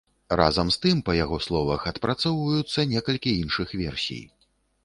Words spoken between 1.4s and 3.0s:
словах, адпрацоўваюцца